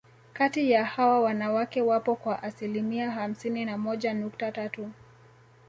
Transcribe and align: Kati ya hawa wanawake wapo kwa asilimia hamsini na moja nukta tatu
Kati 0.33 0.71
ya 0.71 0.85
hawa 0.85 1.21
wanawake 1.21 1.81
wapo 1.81 2.15
kwa 2.15 2.43
asilimia 2.43 3.11
hamsini 3.11 3.65
na 3.65 3.77
moja 3.77 4.13
nukta 4.13 4.51
tatu 4.51 4.91